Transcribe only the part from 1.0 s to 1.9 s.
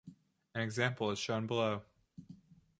is shown below.